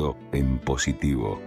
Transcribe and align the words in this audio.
mundo 0.00 0.16
en 0.32 0.58
positivo. 0.58 1.38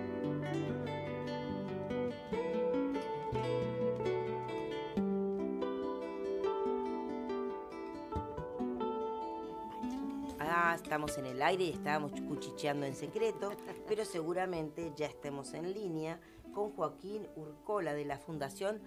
Ah, 10.39 10.75
estamos 10.75 11.17
en 11.17 11.25
el 11.25 11.41
aire 11.41 11.65
y 11.65 11.69
estábamos 11.69 12.11
cuchicheando 12.27 12.85
en 12.85 12.93
secreto, 12.93 13.51
pero 13.87 14.05
seguramente 14.05 14.91
ya 14.95 15.07
estemos 15.07 15.53
en 15.53 15.73
línea 15.73 16.19
con 16.53 16.71
Joaquín 16.71 17.27
Urcola 17.35 17.93
de 17.93 18.05
la 18.05 18.19
Fundación 18.19 18.81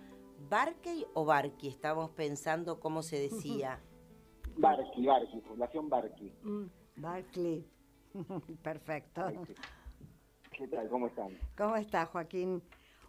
Barkey 0.49 1.07
o 1.15 1.25
Barqui. 1.25 1.69
Estábamos 1.69 2.11
pensando 2.11 2.79
cómo 2.79 3.03
se 3.03 3.19
decía. 3.19 3.81
Barqui, 4.57 5.07
Barqui, 5.07 5.41
Fundación 5.41 5.89
Barqui. 5.89 6.33
Mm, 6.43 6.67
Barclay. 6.97 7.76
Perfecto. 8.63 9.33
¿Qué 10.51 10.69
tal? 10.69 10.89
¿Cómo 10.89 11.09
están? 11.09 11.39
¿Cómo 11.57 11.77
estás, 11.77 12.09
Joaquín? 12.09 12.63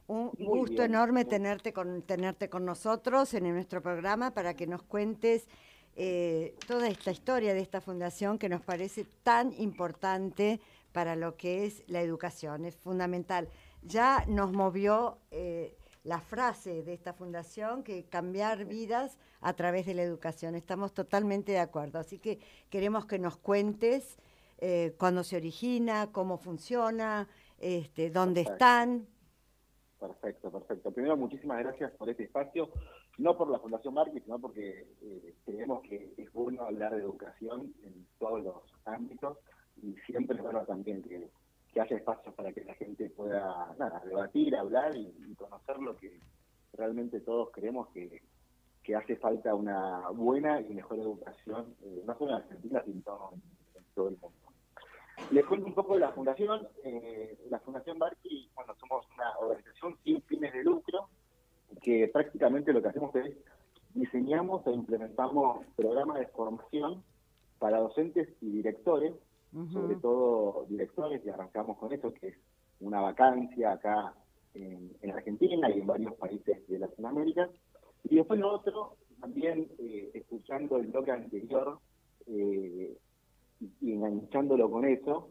Un 0.08 0.32
Muy 0.38 0.60
gusto 0.60 0.82
bien. 0.84 0.92
enorme 0.92 1.26
tenerte 1.26 1.74
con, 1.74 2.02
tenerte 2.02 2.50
con 2.50 2.66
nosotros 2.66 3.34
en 3.34 3.52
nuestro 3.54 3.82
programa 3.82 4.32
para 4.32 4.54
que 4.54 4.68
nos 4.68 4.84
cuentes 4.84 5.48
eh, 5.96 6.56
toda 6.66 6.88
esta 6.88 7.12
historia 7.12 7.54
de 7.54 7.60
esta 7.60 7.82
fundación 7.82 8.38
que 8.38 8.50
nos 8.50 8.62
parece 8.62 9.06
tan 9.24 9.54
importante 9.54 10.62
para 10.94 11.16
lo 11.16 11.36
que 11.36 11.66
es 11.66 11.84
la 11.88 12.02
educación. 12.02 12.66
Es 12.66 12.78
fundamental. 12.78 13.50
Ya 13.84 14.24
nos 14.28 14.54
movió 14.54 15.18
eh, 15.32 15.78
la 16.04 16.22
frase 16.22 16.84
de 16.84 16.94
esta 16.94 17.14
fundación 17.14 17.84
que 17.84 18.06
cambiar 18.06 18.66
vidas 18.66 19.18
a 19.42 19.54
través 19.54 19.86
de 19.86 19.94
la 19.94 20.04
educación. 20.04 20.56
Estamos 20.56 20.94
totalmente 20.94 21.52
de 21.52 21.60
acuerdo. 21.60 22.00
Así 22.00 22.18
que 22.18 22.40
queremos 22.70 23.06
que 23.06 23.20
nos 23.20 23.38
cuentes 23.38 24.18
eh, 24.58 24.96
cuándo 24.98 25.24
se 25.24 25.38
origina, 25.38 26.12
cómo 26.12 26.38
funciona, 26.38 27.28
este, 27.60 28.10
dónde 28.10 28.44
Perfecto. 28.44 28.54
están. 28.54 29.08
Perfecto, 30.00 30.52
perfecto. 30.52 30.92
Primero, 30.92 31.18
muchísimas 31.18 31.60
gracias 31.60 31.92
por 31.94 32.10
este 32.10 32.26
espacio, 32.26 32.70
no 33.18 33.36
por 33.36 33.50
la 33.50 33.60
Fundación 33.60 33.96
Barqui, 33.96 34.20
sino 34.20 34.40
porque 34.40 34.88
eh, 35.02 35.36
creemos 35.46 35.82
que 35.82 36.14
es 36.18 36.32
bueno 36.34 36.64
hablar 36.64 36.94
de 36.94 37.02
educación 37.02 37.74
en 37.84 38.08
todos 38.20 38.44
los 38.44 38.64
ámbitos 38.86 39.38
y 39.82 39.96
siempre 40.06 40.38
es 40.38 40.44
bueno 40.44 40.64
también 40.66 41.02
que, 41.02 41.30
que 41.74 41.82
haya 41.82 41.98
espacios 41.98 42.34
para 42.36 42.54
que 42.54 42.64
la 42.64 42.76
gente 42.76 43.10
pueda 43.10 43.74
nada, 43.80 44.02
debatir, 44.06 44.56
hablar 44.56 44.96
y, 44.96 45.14
y 45.28 45.36
conocer 45.36 45.80
lo 45.80 45.96
que 45.98 46.20
realmente 46.74 47.20
todos 47.22 47.50
creemos 47.52 47.88
que, 47.90 48.22
que 48.84 48.96
hace 48.96 49.18
falta 49.18 49.54
una 49.54 50.10
buena 50.12 50.62
y 50.62 50.74
mejor 50.74 51.00
educación, 51.00 51.76
eh, 51.84 52.04
no 52.06 52.18
solo 52.18 52.32
en 52.32 52.38
Argentina, 52.38 52.82
sino 52.86 53.32
en 53.76 53.84
todo 53.94 54.08
el 54.10 54.18
mundo. 54.18 54.47
Les 55.32 55.46
cuento 55.46 55.68
un 55.68 55.74
poco 55.74 55.96
de 55.96 56.00
la 56.02 56.12
fundación. 56.12 56.68
Eh, 56.84 57.38
la 57.50 57.60
Fundación 57.60 58.00
Barqui, 58.00 58.50
bueno, 58.56 58.74
somos 58.80 59.06
una 59.16 59.38
organización 59.40 59.98
sin 60.04 60.22
fines 60.24 60.54
de 60.54 60.64
lucro, 60.64 61.10
que 61.82 62.08
prácticamente 62.08 62.72
lo 62.72 62.82
que 62.82 62.88
hacemos 62.88 63.14
es 63.16 63.36
diseñamos 63.94 64.66
e 64.68 64.72
implementamos 64.72 65.66
programas 65.76 66.20
de 66.20 66.28
formación 66.28 67.04
para 67.60 67.80
docentes 67.80 68.30
y 68.42 68.52
directores, 68.52 69.14
sobre 69.74 69.96
todo 69.96 70.66
directores, 70.70 71.26
y 71.26 71.30
arrancamos 71.30 71.78
con 71.78 71.92
eso, 71.92 72.14
que 72.14 72.28
es 72.28 72.38
una 72.80 73.02
vacancia 73.02 73.72
acá 73.72 74.14
en, 74.54 74.96
en 75.02 75.12
Argentina 75.12 75.70
y 75.70 75.80
en 75.80 75.88
varios 75.88 76.14
países 76.14 76.68
de 76.68 76.80
Latinoamérica. 76.80 77.50
Y 78.04 78.18
después 78.18 78.40
lo 78.40 78.54
otro, 78.54 78.98
también 79.20 79.68
eh, 79.80 80.12
escuchando 80.14 80.78
el 80.78 80.88
bloque 80.88 81.12
anterior, 81.12 81.80
eh, 82.28 82.96
y- 83.60 83.94
enganchándolo 83.94 84.70
con 84.70 84.86
eso, 84.86 85.30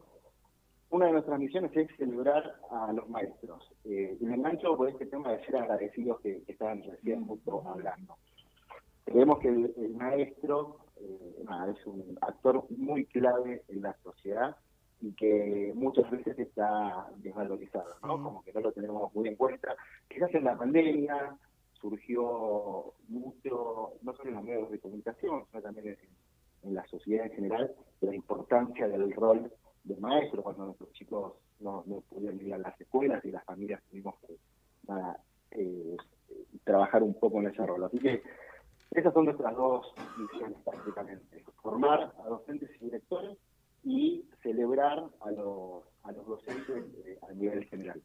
una 0.89 1.07
de 1.07 1.11
nuestras 1.13 1.39
misiones 1.39 1.75
es 1.75 1.89
celebrar 1.97 2.55
a 2.71 2.93
los 2.93 3.09
maestros. 3.09 3.69
Eh, 3.83 4.17
y 4.19 4.25
me 4.25 4.35
engancho 4.35 4.75
por 4.77 4.89
este 4.89 5.05
tema 5.05 5.31
de 5.31 5.43
ser 5.45 5.57
agradecidos 5.57 6.19
que, 6.21 6.43
que 6.43 6.51
estaban 6.53 6.81
recién 6.83 7.25
justo 7.27 7.63
hablando. 7.67 8.15
Creemos 9.05 9.39
que 9.39 9.49
el, 9.49 9.73
el 9.77 9.95
maestro 9.95 10.79
eh, 10.99 11.43
nada, 11.43 11.71
es 11.71 11.85
un 11.85 12.17
actor 12.21 12.65
muy 12.69 13.05
clave 13.05 13.63
en 13.67 13.81
la 13.81 13.95
sociedad 14.03 14.55
y 15.01 15.11
que 15.13 15.71
muchas 15.75 16.09
veces 16.09 16.37
está 16.39 17.07
desvalorizado, 17.17 17.95
¿no? 18.03 18.21
Como 18.23 18.43
que 18.43 18.51
no 18.53 18.61
lo 18.61 18.71
tenemos 18.71 19.13
muy 19.13 19.27
en 19.27 19.35
cuenta. 19.35 19.75
Quizás 20.09 20.33
en 20.33 20.45
la 20.45 20.57
pandemia 20.57 21.37
surgió 21.73 22.93
mucho, 23.07 23.93
no 24.01 24.13
solo 24.15 24.29
en 24.29 24.35
los 24.35 24.43
medios 24.43 24.71
de 24.71 24.79
comunicación, 24.79 25.45
sino 25.51 25.61
también 25.61 25.89
en, 25.89 25.97
en 26.63 26.73
la 26.73 26.85
sociedad 26.87 27.25
en 27.27 27.31
general, 27.33 27.75
la 28.01 28.15
importancia 28.15 28.87
del 28.87 29.11
rol 29.13 29.51
del 29.83 29.99
maestro 29.99 30.43
cuando 30.43 30.65
nuestros 30.65 30.91
chicos 30.93 31.33
no, 31.59 31.83
no 31.87 32.01
pudieron 32.01 32.39
ir 32.41 32.53
a 32.53 32.57
las 32.57 32.79
escuelas 32.79 33.23
y 33.25 33.31
las 33.31 33.43
familias 33.45 33.81
tuvimos 33.89 34.15
que 34.21 34.37
eh, 35.51 35.97
trabajar 36.63 37.03
un 37.03 37.13
poco 37.13 37.39
en 37.39 37.47
ese 37.47 37.65
rol. 37.65 37.83
Así 37.85 37.99
que 37.99 38.21
esas 38.91 39.13
son 39.13 39.25
nuestras 39.25 39.55
dos 39.55 39.93
misiones 40.17 40.57
prácticamente, 40.63 41.43
formar 41.61 42.13
a 42.23 42.27
docentes 42.29 42.69
y 42.81 42.85
directores 42.85 43.37
y 43.83 44.25
celebrar 44.43 45.05
a 45.21 45.31
los, 45.31 45.83
a 46.03 46.11
los 46.11 46.25
docentes 46.27 46.85
eh, 47.05 47.17
a 47.29 47.33
nivel 47.33 47.63
general. 47.65 48.01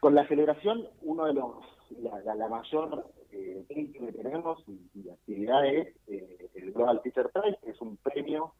Con 0.00 0.14
la 0.14 0.26
celebración, 0.26 0.88
uno 1.02 1.26
de 1.26 1.34
los, 1.34 1.54
la- 2.00 2.34
la 2.34 2.48
mayor 2.48 3.06
eh, 3.32 3.64
punto 3.68 4.06
que 4.06 4.12
tenemos 4.12 4.64
y, 4.68 5.00
y 5.00 5.08
actividad 5.10 5.66
es 5.66 5.88
eh, 6.08 6.48
el 6.54 6.72
Global 6.72 7.00
Teacher 7.02 7.30
Prize, 7.32 7.58
que 7.62 7.70
es 7.70 7.80
un 7.80 7.96
premio 7.96 8.52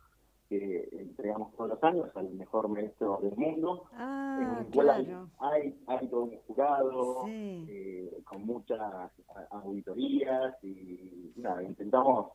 que 0.48 0.88
entregamos 0.92 1.54
todos 1.56 1.70
los 1.70 1.82
años 1.84 2.10
al 2.14 2.28
mejor 2.30 2.68
maestro 2.68 3.18
del 3.22 3.36
mundo. 3.36 3.84
en 3.92 3.98
Ah, 3.98 4.58
el 4.66 4.74
cual 4.74 4.90
hay- 4.90 5.04
claro. 5.06 5.28
hay, 5.38 5.74
hay 5.86 6.08
todo 6.08 6.22
un 6.24 6.36
jurado 6.46 7.24
Sí. 7.24 7.66
eh, 7.70 8.18
con 8.24 8.44
muchas 8.44 9.10
auditorías 9.50 10.54
y 10.62 11.32
nada, 11.36 11.62
intentamos 11.62 12.32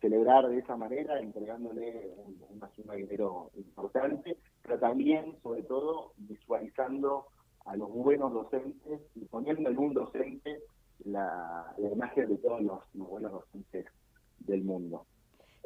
celebrar 0.00 0.48
de 0.48 0.58
esa 0.58 0.76
manera 0.76 1.20
entregándole 1.20 2.12
un- 2.16 2.44
una 2.56 2.68
suma 2.74 2.94
de 2.94 3.00
dinero 3.02 3.50
importante, 3.56 4.36
pero 4.62 4.78
también, 4.78 5.36
sobre 5.42 5.62
todo, 5.62 6.12
visualizando 6.16 7.26
a 7.64 7.76
los 7.76 7.88
buenos 7.90 8.32
docentes 8.32 9.00
y 9.14 9.24
poniendo 9.26 9.70
en 9.70 9.78
un 9.78 9.94
docente 9.94 10.60
la, 11.04 11.74
la 11.78 11.90
imagen 11.90 12.28
de 12.28 12.36
todos 12.38 12.62
los, 12.62 12.80
los 12.94 13.08
buenos 13.08 13.32
docentes 13.32 13.86
del 14.40 14.64
mundo. 14.64 15.06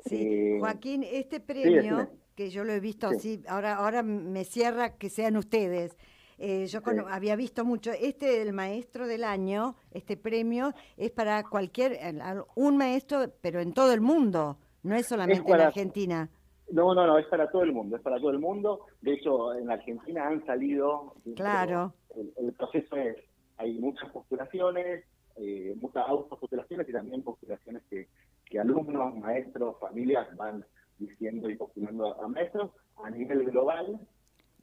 Sí, 0.06 0.16
Eh, 0.16 0.56
Joaquín, 0.61 1.05
este 1.05 1.41
premio, 1.41 2.09
que 2.34 2.50
yo 2.50 2.65
lo 2.65 2.72
he 2.72 2.81
visto 2.81 3.09
Sí. 3.11 3.16
así, 3.16 3.43
ahora, 3.49 3.77
ahora 3.77 4.03
me 4.03 4.44
cierra 4.44 4.97
que 4.97 5.11
sean 5.11 5.37
ustedes. 5.37 5.97
Eh, 6.39 6.66
yo 6.66 6.81
Sí. 6.81 6.91
había 7.11 7.34
visto 7.34 7.65
mucho, 7.65 7.91
este 7.91 8.27
del 8.39 8.53
maestro 8.53 9.09
del 9.09 9.25
año, 9.25 9.75
este 9.91 10.16
premio 10.16 10.72
es 10.97 11.11
para 11.11 11.43
cualquier, 11.43 11.99
al- 12.21 12.45
un 12.55 12.77
maestro, 12.77 13.33
pero 13.41 13.60
en 13.60 13.72
todo 13.75 13.93
el 13.93 14.00
mundo, 14.00 14.56
no 14.84 14.95
es 14.95 15.06
solamente 15.06 15.41
en 15.43 15.47
para- 15.49 15.66
Argentina. 15.66 16.31
No, 16.71 16.95
no, 16.95 17.06
no, 17.06 17.19
es 17.19 17.27
para 17.27 17.50
todo 17.50 17.62
el 17.62 17.72
mundo, 17.72 17.97
es 17.97 18.03
para 18.03 18.19
todo 18.19 18.31
el 18.31 18.39
mundo. 18.39 18.87
De 19.00 19.15
hecho, 19.15 19.55
en 19.55 19.71
Argentina 19.71 20.28
han 20.28 20.45
salido. 20.47 21.15
Claro. 21.34 21.95
El, 22.15 22.33
el 22.37 22.53
proceso 22.53 22.95
es, 22.95 23.16
hay 23.56 23.78
muchas 23.78 24.09
postulaciones, 24.12 25.05
eh, 25.41 25.75
muchas 25.81 26.06
autopostulaciones 26.09 26.88
y 26.88 26.93
también 26.93 27.22
postulaciones 27.22 27.82
que, 27.88 28.09
que 28.44 28.59
alumnos, 28.59 29.15
maestros, 29.16 29.76
familias 29.81 30.34
van 30.37 30.65
diciendo 30.99 31.49
y 31.49 31.56
postulando 31.56 32.21
a 32.21 32.28
maestros 32.28 32.71
a 33.04 33.10
nivel 33.10 33.44
global. 33.50 34.00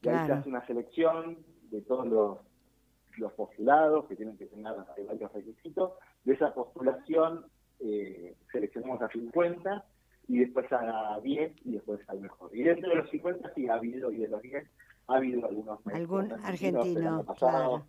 Y 0.02 0.10
ahí 0.10 0.28
se 0.28 0.34
hace 0.34 0.50
una 0.50 0.66
selección 0.68 1.38
de 1.72 1.82
todos 1.82 2.08
los, 2.08 2.40
los 3.18 3.32
postulados 3.34 4.06
que 4.06 4.16
tienen 4.16 4.38
que 4.38 4.46
tener 4.48 4.74
varios 5.08 5.32
requisitos. 5.34 5.94
De 6.24 6.34
esa 6.34 6.54
postulación 6.54 7.46
eh, 7.80 8.36
seleccionamos 8.52 9.02
a 9.02 9.10
50 9.10 9.86
y 10.28 10.40
después 10.40 10.66
a 10.72 11.20
10 11.22 11.54
y 11.66 11.72
después 11.74 12.00
al 12.08 12.20
mejor. 12.20 12.56
Y 12.56 12.64
dentro 12.64 12.90
de 12.90 12.96
los 12.96 13.10
50 13.10 13.54
sí 13.54 13.68
ha 13.68 13.76
habido, 13.76 14.12
y 14.12 14.18
de 14.18 14.28
los 14.28 14.42
10 14.42 14.66
ha 15.08 15.16
habido 15.16 15.46
algunos 15.46 15.86
maestros 15.86 16.24
Algún 16.24 16.32
argentino, 16.44 17.24
pasado, 17.24 17.86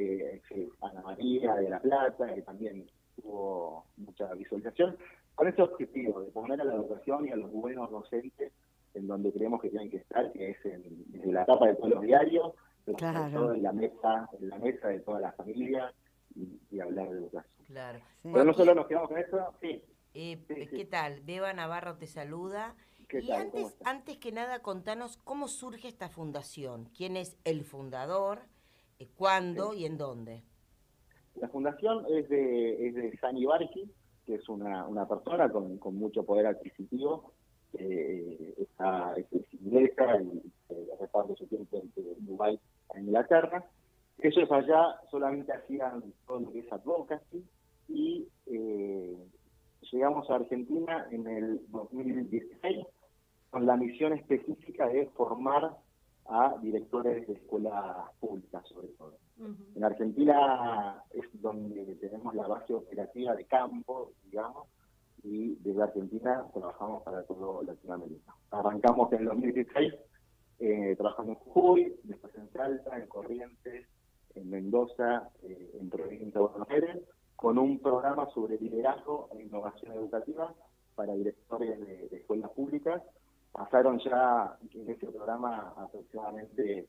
eh, 0.00 0.42
sí, 0.48 0.68
Ana 0.80 1.02
María 1.02 1.54
de 1.54 1.68
La 1.70 1.80
Plata, 1.80 2.34
que 2.34 2.42
también 2.42 2.86
tuvo 3.16 3.86
mucha 3.96 4.32
visualización, 4.34 4.96
con 5.34 5.48
ese 5.48 5.62
objetivo 5.62 6.20
de 6.22 6.30
poner 6.30 6.60
a 6.60 6.64
la 6.64 6.74
educación 6.74 7.26
y 7.26 7.30
a 7.30 7.36
los 7.36 7.50
buenos 7.50 7.90
docentes 7.90 8.52
en 8.94 9.06
donde 9.06 9.32
creemos 9.32 9.60
que 9.62 9.70
tienen 9.70 9.90
que 9.90 9.96
estar, 9.98 10.30
que 10.32 10.50
es 10.50 10.64
en, 10.66 10.82
desde 11.10 11.32
la 11.32 11.42
etapa 11.44 11.66
de 11.66 11.74
todos 11.76 11.90
los 11.90 12.02
diarios, 12.02 12.52
pero 12.84 12.98
sobre 12.98 13.12
Claro. 13.12 13.40
todo 13.40 13.54
en 13.54 13.62
la 13.62 13.72
mesa, 13.72 14.28
en 14.38 14.48
la 14.50 14.58
mesa 14.58 14.88
de 14.88 15.00
todas 15.00 15.22
las 15.22 15.34
familias 15.36 15.94
y, 16.34 16.60
y 16.70 16.80
hablar 16.80 17.08
de 17.10 17.18
educación. 17.18 17.52
Claro. 17.66 17.98
Sí. 18.22 18.28
Pero 18.32 18.44
no 18.44 18.52
solo 18.54 18.74
nos 18.74 18.86
quedamos 18.86 19.08
con 19.08 19.18
eso, 19.18 19.38
sí, 19.60 19.82
Eh, 20.14 20.44
Sí, 20.46 20.66
sí. 20.66 20.76
¿Qué 20.76 20.84
tal? 20.84 21.20
Beba 21.20 21.52
Navarro 21.54 21.96
te 21.96 22.06
saluda. 22.06 22.74
¿Qué 23.08 23.20
y 23.20 23.28
tal? 23.28 23.50
¿Cómo 23.50 23.66
antes, 23.66 23.78
antes 23.86 24.18
que 24.18 24.30
nada, 24.32 24.58
contanos 24.60 25.16
cómo 25.16 25.48
surge 25.48 25.88
esta 25.88 26.10
fundación, 26.10 26.90
quién 26.94 27.16
es 27.16 27.38
el 27.44 27.64
fundador, 27.64 28.40
cuándo 29.16 29.74
y 29.74 29.84
en 29.84 29.98
dónde. 29.98 30.42
La 31.36 31.48
fundación 31.48 32.04
es 32.10 32.28
de, 32.28 32.88
es 32.88 32.94
de 32.94 33.16
Sani 33.18 33.44
Barki, 33.46 33.90
que 34.26 34.34
es 34.34 34.48
una, 34.48 34.86
una 34.86 35.06
persona 35.08 35.50
con, 35.50 35.78
con 35.78 35.96
mucho 35.96 36.24
poder 36.24 36.46
adquisitivo, 36.46 37.32
eh, 37.74 38.54
está, 38.58 39.14
es, 39.16 39.26
es 39.32 39.54
inglesa 39.54 40.20
y 40.20 40.42
eh, 40.68 40.88
reparto 41.00 41.34
su 41.36 41.46
tiempo 41.46 41.78
entre 41.78 42.02
Dubái 42.18 42.58
e 42.94 43.00
Inglaterra. 43.00 43.64
Ellos 44.18 44.50
allá 44.52 45.00
solamente 45.10 45.52
hacían 45.52 46.12
todo 46.26 46.40
lo 46.40 46.52
que 46.52 46.60
es 46.60 46.72
advocacy 46.72 47.44
y 47.88 48.28
eh, 48.46 49.16
llegamos 49.90 50.28
a 50.30 50.36
Argentina 50.36 51.06
en 51.10 51.26
el 51.26 51.60
2016 51.70 52.86
con 53.50 53.66
la 53.66 53.76
misión 53.76 54.12
específica 54.12 54.86
de 54.88 55.06
formar 55.16 55.76
a 56.32 56.56
directores 56.62 57.26
de 57.26 57.34
escuelas 57.34 58.10
públicas, 58.18 58.66
sobre 58.68 58.88
todo. 58.88 59.18
En 59.74 59.84
Argentina 59.84 61.02
es 61.10 61.24
donde 61.42 61.96
tenemos 61.96 62.34
la 62.34 62.46
base 62.46 62.72
operativa 62.74 63.34
de 63.34 63.44
campo, 63.44 64.12
digamos, 64.24 64.68
y 65.22 65.56
desde 65.56 65.82
Argentina 65.82 66.44
trabajamos 66.52 67.02
para 67.02 67.22
todo 67.24 67.62
Latinoamérica. 67.62 68.34
Arrancamos 68.50 69.12
en 69.12 69.20
el 69.20 69.24
2016 69.26 69.94
eh, 70.58 70.94
trabajando 70.96 71.32
en 71.32 71.38
Jujuy, 71.38 71.96
después 72.04 72.32
en 72.36 72.50
Salta, 72.52 72.96
en 72.96 73.06
Corrientes, 73.08 73.86
en 74.34 74.48
Mendoza, 74.48 75.28
eh, 75.42 75.72
en 75.80 75.90
provincia 75.90 76.40
de 76.40 76.46
Buenos 76.46 76.70
Aires, 76.70 76.98
con 77.36 77.58
un 77.58 77.80
programa 77.80 78.28
sobre 78.30 78.58
liderazgo 78.58 79.28
e 79.32 79.42
innovación 79.42 79.92
educativa 79.92 80.54
para 80.94 81.14
directores 81.14 81.80
de, 81.80 82.16
escuelas 82.16 82.50
públicas. 82.52 83.02
Pasaron 83.52 83.98
ya 83.98 84.56
en 84.72 84.90
ese 84.90 85.06
programa 85.06 85.74
aproximadamente 85.76 86.86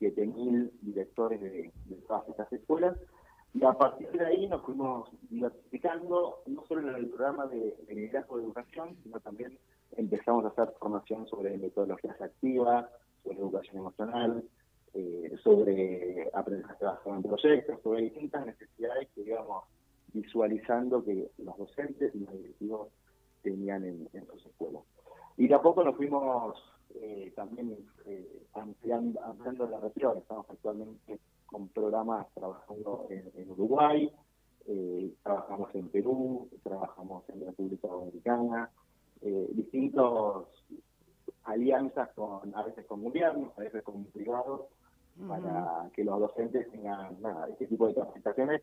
7.000 0.00 0.70
directores 0.80 1.40
de, 1.40 1.72
todas 2.06 2.28
estas 2.28 2.52
escuelas 2.52 2.96
y 3.52 3.64
a 3.64 3.72
partir 3.72 4.10
de 4.12 4.26
ahí 4.26 4.46
nos 4.48 4.62
fuimos 4.62 5.08
diversificando, 5.28 6.42
no 6.46 6.64
solo 6.66 6.88
en 6.88 6.96
el 6.96 7.08
programa 7.08 7.46
de, 7.46 7.76
liderazgo 7.88 8.38
de 8.38 8.44
educación, 8.44 8.96
sino 9.02 9.20
también 9.20 9.58
empezamos 9.96 10.44
a 10.44 10.48
hacer 10.48 10.74
formación 10.78 11.26
sobre 11.26 11.56
metodologías 11.58 12.20
activas, 12.20 12.88
sobre 13.22 13.38
educación 13.38 13.78
emocional, 13.78 14.44
eh, 14.94 15.36
sobre 15.42 16.28
aprendizaje 16.32 16.84
basado 16.84 17.14
en 17.16 17.22
proyectos, 17.22 17.80
sobre 17.82 18.02
distintas 18.02 18.46
necesidades 18.46 19.08
que 19.14 19.22
íbamos 19.22 19.64
visualizando 20.12 21.04
que 21.04 21.30
los 21.38 21.56
docentes 21.56 22.14
y 22.14 22.20
los 22.20 22.32
directivos 22.34 22.88
tenían 23.42 23.84
en, 23.84 24.08
sus 24.32 24.46
escuelas. 24.46 24.82
Y 25.40 25.48
de 25.48 25.54
a 25.54 25.62
poco 25.62 25.82
nos 25.82 25.96
fuimos 25.96 26.62
eh, 26.96 27.32
también 27.34 27.74
eh, 28.04 28.46
ampliando, 28.52 29.22
ampliando 29.22 29.66
la 29.68 29.80
región. 29.80 30.18
Estamos 30.18 30.44
actualmente 30.50 31.18
con 31.46 31.68
programas 31.68 32.26
trabajando 32.34 33.06
en, 33.08 33.50
Uruguay, 33.50 34.12
eh, 34.66 35.14
trabajamos 35.22 35.74
en 35.74 35.88
Perú, 35.88 36.46
trabajamos 36.62 37.26
en 37.30 37.46
República 37.46 37.88
Dominicana, 37.88 38.70
distintos 39.52 40.48
alianzas 41.44 42.10
con 42.10 42.54
a 42.54 42.62
veces 42.62 42.84
con 42.84 43.02
gobiernos, 43.02 43.56
a 43.56 43.62
veces 43.62 43.82
con 43.82 44.04
privados, 44.04 44.66
para 45.26 45.90
que 45.94 46.04
los 46.04 46.20
docentes 46.20 46.70
tengan 46.70 47.18
nada, 47.22 47.48
este 47.48 47.66
tipo 47.66 47.86
de 47.86 47.94
capacitaciones 47.94 48.60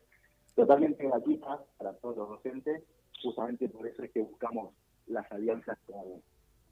totalmente 0.54 1.04
gratuitas 1.08 1.58
para 1.76 1.92
todos 1.94 2.18
los 2.18 2.28
docentes, 2.28 2.84
justamente 3.20 3.68
por 3.68 3.84
eso 3.84 4.04
es 4.04 4.12
que 4.12 4.22
buscamos 4.22 4.72
las 5.08 5.30
alianzas 5.32 5.76
con, 5.86 6.22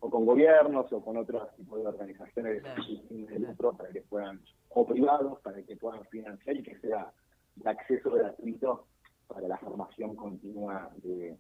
o 0.01 0.11
con 0.11 0.27
gobiernos 0.27 0.93
o 0.93 1.01
con 1.01 1.17
otros 1.17 1.55
tipos 1.57 1.81
de 1.81 1.87
organizaciones 1.87 2.63
de 3.09 3.39
lucro 3.39 3.73
para 3.73 3.91
que 3.91 4.03
puedan, 4.03 4.41
o 4.71 4.87
privados, 4.87 5.41
para 5.41 5.63
que 5.63 5.77
puedan 5.77 6.05
financiar 6.07 6.57
y 6.57 6.63
que 6.63 6.79
sea 6.79 7.13
de 7.57 7.71
acceso 7.71 8.11
gratuito 8.11 8.87
para 9.27 9.49
la 9.49 9.57
formación 9.59 10.15
continua 10.15 10.91
de, 11.03 11.37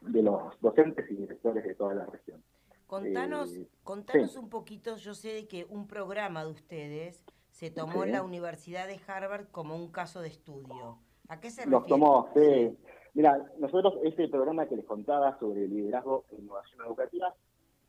de 0.00 0.22
los 0.22 0.60
docentes 0.60 1.10
y 1.10 1.14
directores 1.14 1.64
de 1.64 1.74
toda 1.74 1.94
la 1.94 2.06
región. 2.06 2.42
Contanos, 2.86 3.54
eh, 3.54 3.68
contanos 3.82 4.36
un 4.36 4.50
poquito, 4.50 4.96
yo 4.96 5.14
sé 5.14 5.28
de 5.28 5.48
que 5.48 5.66
un 5.70 5.86
programa 5.86 6.44
de 6.44 6.50
ustedes 6.50 7.24
se 7.50 7.70
tomó 7.70 8.04
en 8.04 8.12
la 8.12 8.22
Universidad 8.22 8.86
de 8.86 9.00
Harvard 9.06 9.46
como 9.48 9.76
un 9.76 9.90
caso 9.90 10.20
de 10.20 10.28
estudio. 10.28 10.98
¿A 11.28 11.40
qué 11.40 11.50
se 11.50 11.62
refiere? 11.62 11.70
Nos 11.70 11.86
tomó, 11.86 12.28
sí. 12.34 12.76
Mira, 13.14 13.38
nosotros 13.58 13.94
este 14.02 14.28
programa 14.28 14.66
que 14.66 14.76
les 14.76 14.84
contaba 14.84 15.38
sobre 15.38 15.66
liderazgo 15.68 16.24
e 16.30 16.36
innovación 16.36 16.84
educativa 16.84 17.34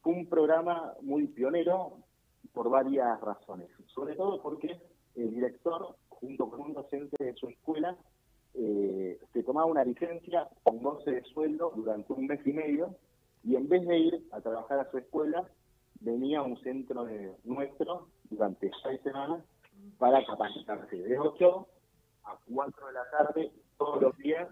fue 0.05 0.13
un 0.13 0.27
programa 0.27 0.93
muy 1.01 1.25
pionero 1.25 1.97
por 2.53 2.69
varias 2.69 3.19
razones. 3.21 3.67
Sobre 3.87 4.15
todo 4.15 4.39
porque 4.39 4.79
el 5.15 5.31
director, 5.31 5.95
junto 6.09 6.47
con 6.47 6.61
un 6.61 6.73
docente 6.73 7.17
de 7.17 7.33
su 7.33 7.47
escuela, 7.47 7.97
eh, 8.53 9.19
se 9.33 9.41
tomaba 9.41 9.65
una 9.65 9.83
licencia 9.83 10.47
con 10.61 10.77
goce 10.83 11.09
de 11.09 11.23
sueldo 11.23 11.73
durante 11.75 12.13
un 12.13 12.27
mes 12.27 12.39
y 12.45 12.53
medio 12.53 12.95
y 13.43 13.55
en 13.55 13.67
vez 13.67 13.83
de 13.87 13.97
ir 13.97 14.27
a 14.31 14.41
trabajar 14.41 14.77
a 14.77 14.91
su 14.91 14.99
escuela, 14.99 15.49
venía 16.01 16.37
a 16.37 16.43
un 16.43 16.61
centro 16.61 17.05
de 17.05 17.33
nuestro 17.43 18.07
durante 18.29 18.69
seis 18.83 19.01
semanas 19.01 19.43
para 19.97 20.23
capacitarse 20.23 20.97
de 20.97 21.17
8 21.17 21.67
a 22.25 22.37
4 22.53 22.87
de 22.87 22.93
la 22.93 23.09
tarde 23.09 23.51
todos 23.79 24.03
los 24.03 24.17
días, 24.19 24.47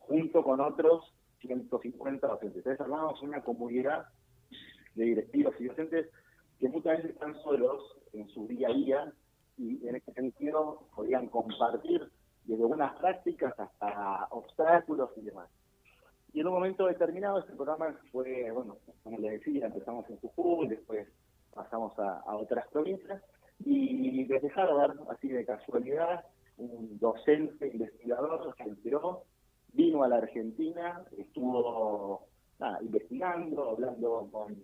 junto 0.00 0.42
con 0.42 0.60
otros 0.60 1.14
150 1.38 2.26
docentes. 2.26 2.56
Entonces 2.56 2.80
armamos 2.80 3.22
una 3.22 3.44
comunidad 3.44 4.08
de 4.98 5.04
directivos 5.04 5.54
y 5.58 5.64
docentes 5.64 6.10
que 6.58 6.68
muchas 6.68 6.98
veces 6.98 7.12
están 7.12 7.34
solos 7.42 7.96
en 8.12 8.28
su 8.28 8.46
día 8.48 8.68
a 8.68 8.74
día 8.74 9.12
y 9.56 9.86
en 9.86 9.96
ese 9.96 10.12
sentido 10.12 10.88
podían 10.94 11.28
compartir 11.28 12.10
desde 12.44 12.64
buenas 12.64 12.98
prácticas 12.98 13.54
hasta 13.58 14.26
obstáculos 14.30 15.10
y 15.16 15.22
demás. 15.22 15.48
Y 16.32 16.40
en 16.40 16.48
un 16.48 16.54
momento 16.54 16.86
determinado 16.86 17.38
este 17.38 17.54
programa 17.54 17.98
fue, 18.12 18.50
bueno, 18.50 18.78
como 19.02 19.18
les 19.18 19.40
decía, 19.40 19.66
empezamos 19.66 20.08
en 20.10 20.16
Jujuy, 20.18 20.68
después 20.68 21.08
pasamos 21.54 21.98
a, 21.98 22.20
a 22.20 22.36
otras 22.36 22.68
provincias 22.68 23.22
y 23.64 24.24
desde 24.24 24.50
Harvard, 24.54 24.98
así 25.10 25.28
de 25.28 25.44
casualidad, 25.44 26.24
un 26.58 26.98
docente 26.98 27.68
investigador 27.68 28.54
se 28.56 28.64
enteró, 28.64 29.24
vino 29.72 30.02
a 30.02 30.08
la 30.08 30.16
Argentina, 30.16 31.04
estuvo 31.16 32.26
investigando, 32.80 33.70
hablando 33.70 34.28
con, 34.32 34.62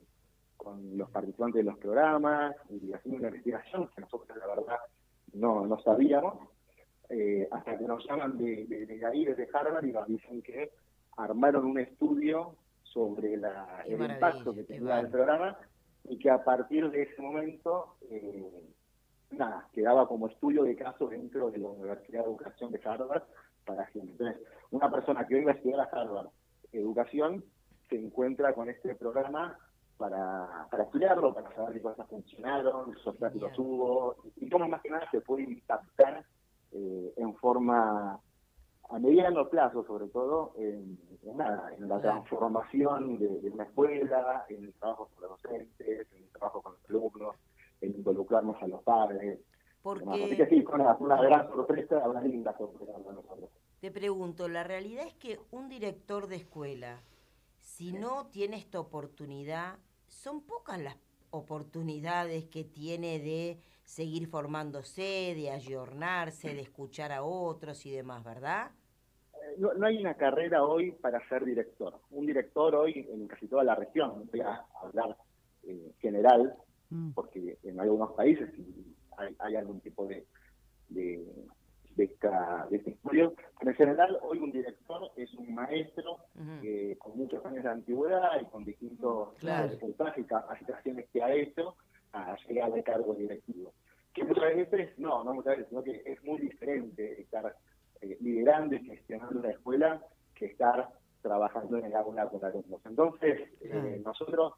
los 0.94 1.10
participantes 1.10 1.64
de 1.64 1.70
los 1.70 1.78
programas 1.78 2.54
y 2.70 2.92
haciendo 2.92 3.18
una 3.18 3.28
investigación 3.28 3.88
que 3.94 4.00
nosotros 4.00 4.36
la 4.38 4.46
verdad 4.46 4.78
no, 5.34 5.66
no 5.66 5.78
sabíamos, 5.80 6.38
eh, 7.10 7.46
hasta 7.50 7.76
que 7.76 7.84
nos 7.84 8.06
llaman 8.06 8.38
de, 8.38 8.64
de, 8.66 9.06
ahí, 9.06 9.24
desde 9.24 9.48
Harvard, 9.52 9.84
y 9.84 9.92
nos 9.92 10.06
dicen 10.06 10.42
que 10.42 10.70
armaron 11.16 11.66
un 11.66 11.78
estudio 11.78 12.56
sobre 12.82 13.36
la, 13.36 13.82
el 13.86 14.00
impacto 14.00 14.54
que 14.54 14.64
tenía 14.64 15.00
el 15.00 15.08
programa 15.08 15.58
y 16.04 16.18
que 16.18 16.30
a 16.30 16.42
partir 16.42 16.90
de 16.90 17.02
ese 17.02 17.20
momento 17.20 17.96
eh, 18.10 18.62
nada, 19.32 19.68
quedaba 19.72 20.06
como 20.06 20.28
estudio 20.28 20.62
de 20.64 20.76
caso 20.76 21.08
dentro 21.08 21.50
de 21.50 21.58
la 21.58 21.68
Universidad 21.68 22.20
de 22.20 22.26
Educación 22.26 22.70
de 22.70 22.80
Harvard 22.84 23.24
para 23.64 23.86
siempre. 23.90 24.12
Entonces, 24.12 24.42
una 24.70 24.90
persona 24.90 25.26
que 25.26 25.34
hoy 25.34 25.44
va 25.44 25.52
a 25.52 25.54
estudiar 25.54 25.80
a 25.80 25.84
Harvard 25.84 26.28
educación 26.72 27.44
se 27.88 27.96
encuentra 27.96 28.54
con 28.54 28.68
este 28.68 28.94
programa 28.94 29.58
para, 29.96 30.66
para 30.70 30.84
estudiarlo, 30.84 31.34
para 31.34 31.54
saber 31.54 31.74
qué 31.74 31.82
cosas 31.82 32.08
funcionaron, 32.08 32.92
qué 32.92 33.08
obstáculos 33.08 33.58
hubo, 33.58 34.16
y 34.36 34.48
cómo 34.48 34.68
más 34.68 34.82
que 34.82 34.90
nada 34.90 35.08
se 35.10 35.20
puede 35.20 35.44
impactar 35.44 36.24
eh, 36.72 37.12
en 37.16 37.34
forma 37.36 38.20
a 38.90 38.98
mediano 38.98 39.48
plazo, 39.48 39.84
sobre 39.86 40.08
todo, 40.08 40.52
en, 40.58 40.98
nada, 41.34 41.72
en 41.76 41.88
la 41.88 42.00
transformación 42.00 43.18
de, 43.18 43.40
de, 43.40 43.50
una 43.50 43.64
escuela, 43.64 44.44
en 44.48 44.64
el 44.64 44.74
trabajo 44.74 45.08
con 45.14 45.22
los 45.22 45.42
docentes, 45.42 46.06
en 46.12 46.22
el 46.22 46.30
trabajo 46.30 46.62
con 46.62 46.72
los 46.72 46.90
alumnos, 46.90 47.36
en 47.80 47.94
involucrarnos 47.94 48.62
a 48.62 48.66
los 48.66 48.82
padres. 48.82 49.40
Porque... 49.82 50.24
Así 50.24 50.36
que 50.36 50.46
sí, 50.46 50.64
una, 50.72 50.94
una 50.98 51.20
gran 51.20 51.48
sorpresa, 51.48 52.08
una 52.08 52.20
linda 52.20 52.56
sorpresa 52.56 52.92
para 52.92 53.16
nosotros. 53.16 53.50
Te 53.80 53.90
pregunto, 53.90 54.48
la 54.48 54.64
realidad 54.64 55.06
es 55.06 55.14
que 55.14 55.38
un 55.50 55.68
director 55.68 56.26
de 56.26 56.36
escuela, 56.36 57.02
si 57.76 57.92
no 57.92 58.26
tiene 58.26 58.56
esta 58.56 58.80
oportunidad, 58.80 59.78
son 60.06 60.42
pocas 60.42 60.80
las 60.80 60.96
oportunidades 61.30 62.44
que 62.44 62.64
tiene 62.64 63.18
de 63.18 63.60
seguir 63.84 64.28
formándose, 64.28 65.34
de 65.34 65.50
ayornarse, 65.50 66.54
de 66.54 66.60
escuchar 66.60 67.12
a 67.12 67.24
otros 67.24 67.84
y 67.86 67.90
demás, 67.90 68.22
¿verdad? 68.22 68.70
Eh, 69.32 69.56
no, 69.58 69.74
no, 69.74 69.86
hay 69.86 69.98
una 69.98 70.14
carrera 70.14 70.64
hoy 70.64 70.92
para 70.92 71.26
ser 71.28 71.44
director. 71.44 72.00
Un 72.10 72.26
director 72.26 72.74
hoy 72.74 73.06
en 73.10 73.26
casi 73.26 73.48
toda 73.48 73.64
la 73.64 73.74
región, 73.74 74.28
voy 74.30 74.40
a 74.40 74.64
hablar 74.80 75.16
en 75.64 75.92
general, 75.98 76.56
Mm. 76.90 77.10
porque 77.12 77.58
en 77.64 77.80
algunos 77.80 78.12
países 78.12 78.50
hay, 79.38 79.56
algún 79.56 79.80
tipo 79.80 80.06
de, 80.06 80.26
de, 80.88 81.24
de, 81.96 82.04
esta, 82.04 82.66
de 82.70 82.76
este 82.78 82.90
estudio. 82.90 83.34
en 83.60 83.74
general, 83.74 84.18
hoy 84.22 84.38
un 84.38 84.52
director 84.52 85.10
es 85.16 85.32
un 85.34 85.54
maestro 85.54 86.18
con 86.98 87.16
muchos 87.16 87.44
años 87.44 87.64
de 87.64 87.70
antigüedad 87.70 88.40
y 88.40 88.44
con 88.46 88.64
distintos 88.64 89.40
resultados 89.40 90.18
y 90.18 90.24
capacitaciones 90.24 91.08
que 91.12 91.22
ha 91.22 91.32
hecho 91.34 91.76
a 92.12 92.36
llegar 92.48 92.72
al 92.72 92.82
cargo 92.84 93.14
directivo. 93.14 93.72
Que 94.12 94.24
muchas 94.24 94.54
veces, 94.54 94.98
no, 94.98 95.24
no 95.24 95.34
muchas 95.34 95.56
veces, 95.56 95.68
sino 95.68 95.82
que 95.82 96.02
es 96.04 96.22
muy 96.22 96.38
diferente 96.38 97.20
estar 97.20 97.54
eh, 98.00 98.16
liderando 98.20 98.76
y 98.76 98.84
gestionando 98.84 99.40
la 99.40 99.50
escuela 99.50 100.02
que 100.34 100.46
estar 100.46 100.88
trabajando 101.22 101.78
en 101.78 101.86
el 101.86 101.96
aula 101.96 102.28
con 102.28 102.44
alumnos. 102.44 102.80
Entonces, 102.84 103.48
eh, 103.62 104.00
nosotros 104.04 104.54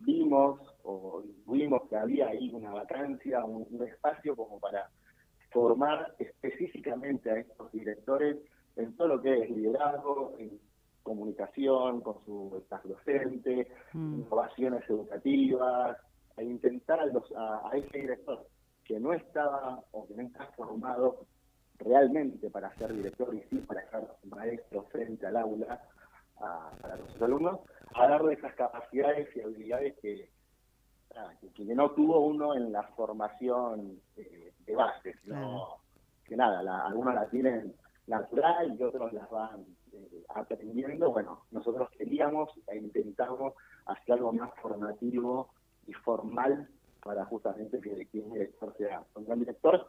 vimos 0.00 0.60
o 0.82 1.22
vimos 1.46 1.82
que 1.88 1.96
había 1.96 2.28
ahí 2.28 2.50
una 2.52 2.72
vacancia, 2.72 3.44
un, 3.44 3.66
espacio 3.86 4.34
como 4.36 4.58
para 4.58 4.90
formar 5.50 6.14
específicamente 6.18 7.30
a 7.30 7.38
estos 7.38 7.72
directores 7.72 8.36
en 8.76 8.96
todo 8.96 9.08
lo 9.08 9.22
que 9.22 9.42
es 9.42 9.50
liderazgo, 9.50 10.34
en 10.38 10.58
comunicación 11.02 12.00
con 12.00 12.24
su 12.24 12.56
staff 12.64 12.84
docente, 12.84 13.66
mm. 13.92 14.20
innovaciones 14.20 14.88
educativas, 14.88 15.96
a 16.36 16.42
intentar 16.42 17.00
a, 17.00 17.68
a, 17.68 17.76
ese 17.76 17.98
director 17.98 18.46
que 18.84 19.00
no 19.00 19.12
estaba 19.12 19.82
o 19.92 20.06
que 20.06 20.14
no 20.14 20.22
está 20.22 20.46
formado 20.56 21.26
realmente 21.78 22.50
para 22.50 22.74
ser 22.76 22.92
director 22.92 23.34
y 23.34 23.42
sí 23.48 23.56
para 23.66 23.88
ser 23.90 24.06
maestro 24.24 24.82
frente 24.90 25.26
al 25.26 25.36
aula 25.36 25.80
para 26.38 26.96
los 26.96 27.20
alumnos, 27.20 27.60
a 27.94 28.06
darle 28.06 28.34
esas 28.34 28.54
capacidades 28.54 29.28
y 29.34 29.40
habilidades 29.40 29.94
que, 30.00 30.30
que, 31.54 31.64
no 31.64 31.90
tuvo 31.90 32.20
uno 32.20 32.54
en 32.54 32.72
la 32.72 32.82
formación 32.82 34.00
eh, 34.16 34.52
de 34.66 34.76
base, 34.76 35.14
sino 35.24 35.78
que 36.24 36.36
nada, 36.36 36.86
algunos 36.86 37.14
la 37.14 37.28
tienen 37.28 37.74
natural 38.06 38.76
y 38.78 38.82
otros 38.82 39.12
las 39.12 39.28
van 39.30 39.64
eh, 39.92 40.24
aprendiendo. 40.28 41.10
Bueno, 41.10 41.44
nosotros 41.50 41.90
queríamos 41.90 42.50
e 42.68 42.76
intentamos 42.76 43.54
hacer 43.86 44.14
algo 44.14 44.32
más 44.32 44.50
formativo 44.60 45.48
y 45.86 45.92
formal 45.92 46.68
para 47.02 47.24
justamente 47.26 47.80
que, 47.80 47.92
el 47.92 48.30
director 48.30 48.74
sea 48.76 49.02
un 49.14 49.24
gran 49.24 49.38
director, 49.38 49.86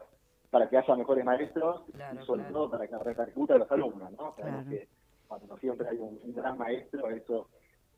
para 0.50 0.70
que 0.70 0.78
haya 0.78 0.96
mejores 0.96 1.26
maestros 1.26 1.84
y 1.90 2.26
sobre 2.26 2.44
todo 2.46 2.70
para 2.70 2.88
que 2.88 2.98
repercuta 2.98 3.56
a 3.56 3.58
los 3.58 3.72
alumnos, 3.72 4.12
¿no? 4.14 4.36
que 4.36 4.88
cuando 5.28 5.58
siempre 5.58 5.88
hay 5.88 5.98
un, 5.98 6.20
gran 6.34 6.58
maestro, 6.58 7.10
eso 7.10 7.50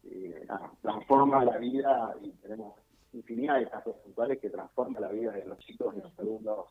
eh, 0.04 0.46
transforma 0.82 1.46
la 1.46 1.58
vida 1.58 2.16
y 2.22 2.32
tenemos 2.34 2.76
infinidad 3.14 3.60
de 3.60 3.70
casos 3.70 3.96
puntuales 3.98 4.40
que 4.40 4.50
transforman 4.50 5.02
la 5.02 5.10
vida 5.10 5.32
de 5.32 5.46
los 5.46 5.58
chicos, 5.60 5.96
de 5.96 6.02
los 6.02 6.20
alumnos 6.20 6.68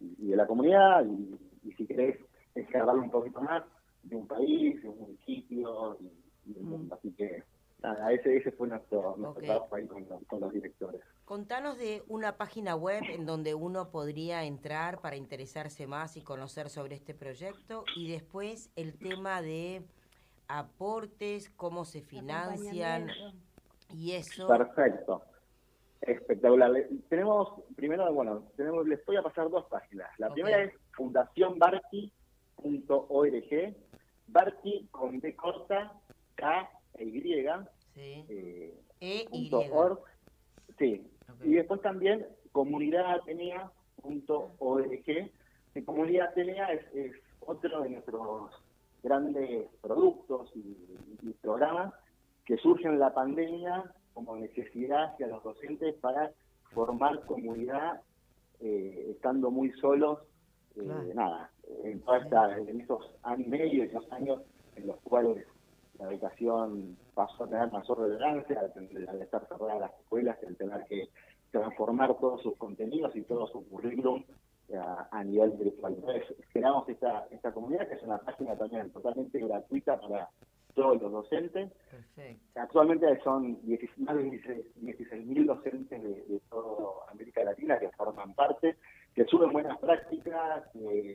y, 0.00 0.28
de 0.28 0.36
la 0.36 0.46
comunidad. 0.46 1.04
Y, 1.04 1.38
si 1.76 1.86
querés 1.86 2.18
escalarlo 2.54 3.02
un 3.02 3.10
poquito 3.10 3.40
más, 3.40 3.62
de 4.02 4.16
un 4.16 4.26
país, 4.26 4.82
de 4.82 4.88
un 4.88 4.98
municipio 4.98 5.98
y, 6.00 6.52
del 6.52 6.62
mundo. 6.62 6.94
Así 6.94 7.12
que 7.12 7.44
nada, 7.82 8.12
ese, 8.12 8.36
ese 8.36 8.52
fue 8.52 8.68
nuestro, 8.68 9.16
trabajo 9.40 9.74
ahí 9.74 9.86
con, 9.86 10.40
los 10.40 10.52
directores. 10.52 11.00
Contanos 11.24 11.78
de 11.78 12.02
una 12.08 12.36
página 12.36 12.74
web 12.74 13.02
en 13.10 13.26
donde 13.26 13.54
uno 13.54 13.90
podría 13.90 14.44
entrar 14.44 15.00
para 15.00 15.16
interesarse 15.16 15.86
más 15.86 16.16
y 16.16 16.22
conocer 16.22 16.70
sobre 16.70 16.94
este 16.94 17.14
proyecto 17.14 17.84
y 17.96 18.10
después 18.10 18.70
el 18.76 18.98
tema 18.98 19.42
de 19.42 19.82
aportes, 20.48 21.50
cómo 21.50 21.84
se 21.84 22.00
financian 22.00 23.08
y 23.94 24.12
eso. 24.12 24.48
Perfecto. 24.48 25.22
Espectacular. 26.00 26.72
Tenemos, 27.08 27.60
primero, 27.74 28.12
bueno, 28.12 28.44
tenemos, 28.56 28.86
les 28.86 29.04
voy 29.04 29.16
a 29.16 29.22
pasar 29.22 29.50
dos 29.50 29.64
páginas. 29.66 30.08
La 30.18 30.32
primera 30.32 30.62
es 30.62 30.72
fundacionbarqui.org, 30.92 33.76
Barqui 34.28 34.86
con 34.90 35.18
B 35.20 35.34
corta, 35.34 35.92
K 36.36 36.70
e 36.94 37.04
Y, 37.04 37.44
sí. 37.94 38.24
Eh, 38.28 38.80
e 39.00 39.26
y. 39.32 39.50
Org, 39.52 39.98
sí. 40.78 41.04
Y 41.42 41.54
después 41.54 41.82
también 41.82 42.26
comunidadatenea.org. 42.52 45.04
Que 45.04 45.32
Comunidad 45.84 46.28
Atenea 46.28 46.72
es, 46.72 46.86
es, 46.94 47.12
otro 47.40 47.82
de 47.82 47.90
nuestros 47.90 48.50
grandes 49.02 49.66
productos 49.80 50.50
y, 50.54 50.76
y 51.22 51.32
programas 51.40 51.92
que 52.44 52.56
surgen 52.56 52.92
en 52.92 52.98
la 52.98 53.14
pandemia 53.14 53.84
como 54.14 54.36
necesidad 54.36 55.12
hacia 55.12 55.28
los 55.28 55.42
docentes 55.42 55.94
para 55.96 56.32
formar 56.72 57.24
comunidad 57.26 58.02
eh, 58.60 59.12
estando 59.14 59.50
muy 59.50 59.70
solos, 59.80 60.18
eh, 60.76 61.12
nada, 61.14 61.50
en, 61.84 62.00
toda 62.00 62.18
esta, 62.18 62.58
en 62.58 62.80
estos 62.80 63.04
años 63.22 63.46
y 63.46 63.50
medio, 63.50 63.84
esos 63.84 64.10
años 64.12 64.42
en 64.76 64.86
los 64.86 64.96
cuales 65.00 65.46
la 65.98 66.10
educación 66.10 66.96
pasó 67.14 67.44
a 67.44 67.48
tener 67.48 67.70
mayor 67.72 68.00
relevancia, 68.00 68.60
al, 68.60 69.22
estar 69.22 69.46
cerradas 69.48 69.80
las 69.80 69.92
escuelas, 70.00 70.38
al 70.46 70.56
tener 70.56 70.84
que 70.86 71.08
transformar 71.50 72.14
todos 72.18 72.42
sus 72.42 72.56
contenidos 72.56 73.14
y 73.16 73.22
todo 73.22 73.46
su 73.48 73.66
currículum 73.68 74.24
eh, 74.68 74.76
a, 75.10 75.24
nivel 75.24 75.52
virtual. 75.52 75.94
Entonces, 75.94 76.24
creamos 76.52 76.88
esta, 76.88 77.26
esta 77.30 77.52
comunidad, 77.52 77.88
que 77.88 77.94
es 77.94 78.02
una 78.02 78.18
página 78.18 78.56
también 78.56 78.90
totalmente 78.90 79.38
gratuita 79.40 79.98
para 80.00 80.28
todos 80.78 81.02
los 81.02 81.10
docentes. 81.10 81.72
Actualmente 82.54 83.06
son 83.24 83.58
más 83.96 84.16
de 84.16 84.24
16.000 84.24 85.44
docentes 85.44 86.02
de, 86.02 86.40
toda 86.48 87.10
América 87.10 87.42
Latina 87.42 87.78
que 87.80 87.90
forman 87.90 88.32
parte, 88.34 88.76
que 89.12 89.24
suben 89.24 89.52
buenas 89.52 89.76
prácticas, 89.78 90.64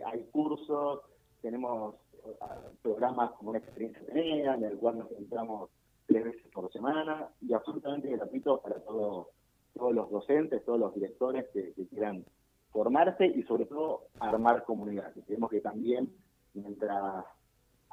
hay 0.06 0.24
cursos, 0.32 1.00
tenemos 1.42 1.96
ah, 2.42 2.60
programas 2.82 3.32
como 3.32 3.52
una 3.52 3.60
experiencia 3.60 4.06
tenida, 4.06 4.56
en 4.56 4.66
el 4.66 4.78
cual 4.78 5.00
nos 5.00 5.12
encontramos 5.12 5.70
tres 6.08 6.26
veces 6.26 6.46
por 6.54 6.70
semana 6.74 7.30
y 7.42 7.54
absolutamente 7.54 8.10
gratuito 8.10 8.60
para 8.62 8.80
todos 8.82 9.28
todos 9.74 9.96
los 9.96 10.12
docentes, 10.12 10.64
todos 10.66 10.80
los 10.80 10.94
directores 10.94 11.48
que, 11.52 11.74
quieran 11.90 12.24
formarse 12.70 13.26
y 13.26 13.42
sobre 13.44 13.66
todo 13.66 14.04
armar 14.20 14.64
comunidad. 14.66 15.12
Creemos 15.26 15.50
que 15.50 15.62
también 15.62 16.14
mientras 16.54 17.26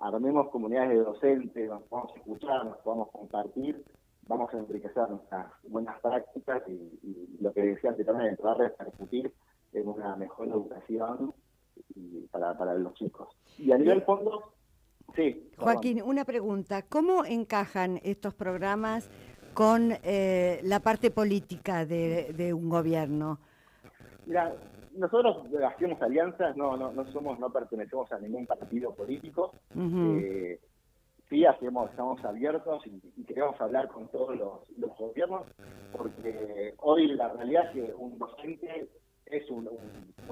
armemos 0.01 0.49
comunidades 0.49 0.91
de 0.91 1.05
docentes, 1.05 1.69
nos 1.69 1.83
podamos 1.85 2.17
escuchar, 2.17 2.65
nos 2.65 2.79
podamos 2.79 3.11
compartir, 3.11 3.85
vamos 4.27 4.53
a 4.55 4.59
enriquecer 4.59 5.09
nuestras 5.11 5.47
buenas 5.65 6.01
prácticas 6.01 6.63
y, 6.69 7.39
lo 7.41 7.53
que 7.53 7.63
decía 7.63 7.91
antes 7.91 8.07
también, 8.07 8.37
va 8.45 8.53
a 8.53 8.55
repercutir 8.55 9.33
en 9.73 9.89
una 9.89 10.17
mejor 10.17 10.49
educación 10.49 11.35
para, 12.31 12.57
para 12.57 12.75
los 12.75 12.95
chicos. 12.95 13.29
Y 13.59 13.73
a 13.73 13.79
nivel 13.79 14.03
fondo, 14.03 14.53
sí. 15.15 15.51
Joaquín, 15.59 16.03
una 16.03 16.25
pregunta, 16.25 16.83
¿cómo 16.83 17.25
encajan 17.25 18.01
estos 18.03 18.35
programas 18.35 19.11
con 19.55 19.93
eh, 20.03 20.61
la 20.65 20.81
parte 20.81 21.11
política 21.11 21.85
de, 21.85 22.33
de 22.33 22.55
un 22.55 22.69
gobierno? 22.69 23.39
Mira, 24.27 24.55
nosotros 25.01 25.47
hacemos 25.65 26.01
alianzas, 26.03 26.57
no, 26.57 26.77
no, 26.77 26.93
no 26.93 27.11
somos, 27.13 27.39
no 27.39 27.51
pertenecemos 27.51 28.13
a 28.13 28.19
ningún 28.19 28.47
partido 28.47 28.95
político. 28.95 29.53
Eh, 29.75 30.61
sí 31.29 31.47
hacemos, 31.47 31.91
estamos 31.91 32.23
abiertos 32.25 32.83
y, 32.87 33.25
queremos 33.25 33.59
hablar 33.61 33.89
con 33.89 34.09
todos 34.09 34.37
los, 34.37 34.99
gobiernos, 34.99 35.47
porque 35.93 36.75
hoy 36.79 37.09
la 37.15 37.29
realidad 37.29 37.67
es 37.67 37.71
que 37.73 37.95
un 37.95 38.19
docente 38.19 38.89
es 39.27 39.51
un, 39.51 39.69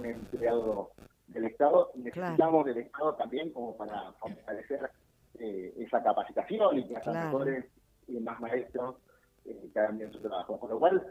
empleado 0.04 0.90
del 1.28 1.44
Estado 1.46 1.90
y 1.94 2.00
necesitamos 2.00 2.66
del 2.66 2.78
Estado 2.78 3.14
también 3.14 3.52
como 3.52 3.76
para 3.76 4.12
fortalecer 4.12 4.90
eh, 5.38 5.72
esa 5.78 6.02
capacitación 6.02 6.78
y 6.78 6.88
que 6.88 6.96
haya 6.96 7.24
mejores 7.24 7.64
y 8.06 8.18
más 8.20 8.40
maestros 8.40 8.96
eh, 9.44 9.70
que 9.72 9.78
hagan 9.78 9.98
bien 9.98 10.12
su 10.12 10.20
trabajo. 10.20 10.58
Por 10.58 10.70
lo 10.70 10.78
cual, 10.78 11.02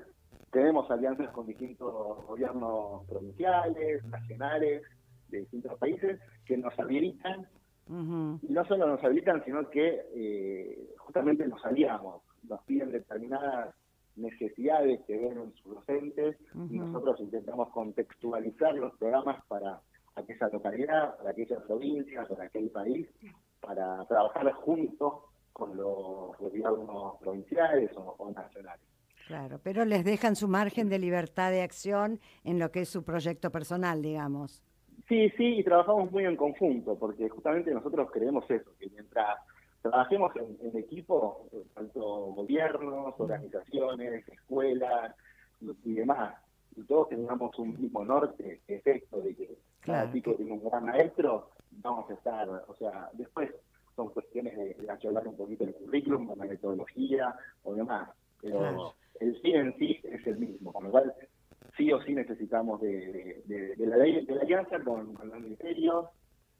tenemos 0.51 0.89
alianzas 0.89 1.30
con 1.32 1.46
distintos 1.46 2.25
gobiernos 2.25 3.06
provinciales, 3.08 4.04
nacionales, 4.06 4.84
de 5.30 5.39
distintos 5.39 5.77
países, 5.77 6.20
que 6.46 6.58
nos 6.58 6.77
habilitan, 6.80 7.48
y 7.89 8.51
no 8.51 8.66
solo 8.66 8.88
nos 8.88 9.04
habilitan, 9.04 9.44
sino 9.46 9.70
que 9.70 10.01
eh, 10.13 10.94
justamente 10.98 11.48
nos 11.48 11.63
aliamos, 11.66 12.22
nos 12.44 12.62
piden 12.63 12.92
determinadas 12.92 13.74
necesidades 14.18 15.00
que 15.06 15.18
ven 15.18 15.38
en 15.38 15.54
sus 15.56 15.75
docentes, 15.75 16.38
y 16.70 16.80
nosotros 16.80 17.20
intentamos 17.20 17.70
contextualizar 17.70 18.75
los 18.75 18.94
programas 18.98 19.44
para 19.48 19.80
aquella 20.16 20.50
localidad, 20.51 21.18
para 21.18 21.30
aquella 21.30 21.60
provincia, 21.60 22.25
para 22.27 22.46
aquel 22.46 22.70
país, 22.72 23.08
para 23.62 24.04
trabajar 24.06 24.51
juntos 24.54 25.13
con 25.54 25.75
los 25.75 26.38
gobiernos 26.38 27.18
provinciales 27.20 27.92
o 27.96 28.32
nacionales. 28.32 28.97
Claro, 29.27 29.60
pero 29.62 29.84
les 29.84 30.05
dejan 30.05 30.38
su 30.38 30.48
margen 30.48 30.88
de 30.88 31.00
libertad 31.00 31.51
de 31.51 31.62
acción 31.62 32.22
en 32.46 32.60
lo 32.60 32.72
que 32.72 32.81
es 32.81 32.89
su 32.89 33.03
proyecto 33.03 33.51
personal, 33.51 34.01
digamos. 34.01 34.63
Sí, 35.10 35.29
sí, 35.31 35.60
y 35.60 35.63
trabajamos 35.65 36.10
muy 36.12 36.24
en 36.24 36.38
conjunto, 36.38 36.98
porque 36.98 37.27
justamente 37.27 37.74
nosotros 37.74 38.10
creemos 38.10 38.50
eso, 38.50 38.72
que 38.79 38.89
mientras 38.89 39.38
trabajemos 39.81 40.31
en, 40.36 40.77
equipo, 40.77 41.50
tanto 41.74 42.01
gobiernos, 42.01 43.15
organizaciones, 43.17 44.25
escuelas 44.29 45.13
y, 45.84 45.93
demás, 45.93 46.34
y 46.77 46.84
todos 46.84 47.10
tengamos 47.10 47.57
un 47.60 47.79
mismo 47.81 48.05
norte, 48.05 48.62
efecto 48.65 49.19
de 49.22 49.36
que 49.36 49.57
cada 49.81 50.12
chico 50.13 50.36
tiene 50.36 50.53
un 50.53 50.63
gran 50.63 50.86
maestro, 50.86 51.51
vamos 51.84 52.10
a 52.10 52.13
estar, 52.13 52.48
o 52.50 52.75
sea, 52.75 53.10
después 53.12 53.51
son 53.93 54.10
cuestiones 54.10 54.55
de, 54.55 54.74
de 54.74 55.27
un 55.27 55.36
poquito 55.36 55.65
el 55.65 55.74
currículum, 55.74 56.31
la 56.38 56.46
metodología 56.46 57.36
o 57.63 57.75
demás, 57.75 58.10
pero 58.51 58.94
el 59.20 59.39
fin 59.42 59.56
en 59.56 59.77
sí 59.77 60.00
es 60.04 60.25
el 60.27 60.38
mismo, 60.38 60.72
con 60.72 60.86
lo 60.86 60.92
cual 60.92 61.13
sí 61.75 61.92
o 61.92 62.01
sí 62.01 62.13
necesitamos 62.13 62.82
de, 62.82 63.44
la, 63.77 63.98
de 63.98 64.25
la 64.27 64.42
alianza 64.42 64.80
con, 64.84 65.13
los 65.13 65.39
ministerios 65.39 66.08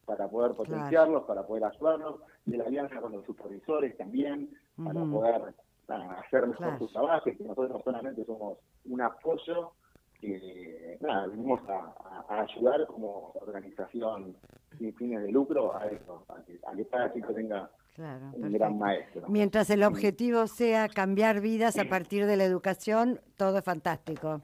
para 0.06 0.30
poder 0.30 0.54
potenciarlos, 0.54 1.24
para 1.24 1.46
poder 1.46 1.66
ayudarlos, 1.66 2.22
de 2.46 2.58
la 2.58 2.66
alianza 2.66 3.02
con 3.02 3.12
los 3.12 3.26
supervisores 3.26 3.98
también, 3.98 4.50
para 4.82 5.04
poder 5.04 5.54
hacer 5.88 6.48
mejor 6.48 6.78
su 6.78 6.88
trabajo, 6.88 7.26
que 7.26 7.44
nosotros 7.44 7.82
solamente 7.84 8.24
somos 8.26 8.58
un 8.86 9.02
apoyo, 9.02 9.74
que 10.20 10.98
nada, 11.02 11.28
venimos 11.28 11.60
a, 11.70 12.42
ayudar 12.42 12.88
como 12.88 13.34
organización 13.42 14.36
sin 14.78 14.94
fines 14.96 15.24
de 15.24 15.32
lucro 15.32 15.76
a 15.76 15.88
eso, 15.88 16.24
a 16.30 16.42
que, 16.44 16.60
a 16.66 16.76
que 16.76 16.86
cada 16.86 17.14
chico 17.14 17.34
tenga 17.34 17.70
un 17.98 18.52
gran 18.52 18.78
maestro. 18.78 19.28
Mientras 19.28 19.70
el 19.70 19.84
objetivo 19.84 20.48
sea 20.48 20.88
cambiar 20.88 21.42
vidas 21.42 21.78
a 21.80 21.86
partir 21.86 22.26
de 22.26 22.38
la 22.38 22.44
educación, 22.44 23.20
todo 23.36 23.58
es 23.58 23.64
fantástico. 23.64 24.42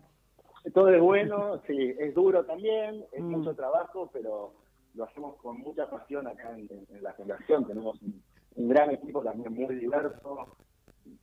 Todo 0.73 0.89
es 0.89 1.01
bueno, 1.01 1.61
sí, 1.67 1.93
es 1.99 2.13
duro 2.13 2.45
también, 2.45 3.03
es 3.11 3.21
mm. 3.21 3.29
mucho 3.29 3.53
trabajo, 3.53 4.09
pero 4.13 4.53
lo 4.95 5.03
hacemos 5.03 5.35
con 5.37 5.59
mucha 5.59 5.89
pasión 5.89 6.27
acá 6.27 6.55
en, 6.55 6.69
la 7.01 7.13
fundación. 7.13 7.65
Tenemos 7.65 7.99
un, 8.01 8.69
gran 8.69 8.91
equipo 8.91 9.21
también 9.21 9.53
muy 9.53 9.75
diverso, 9.75 10.55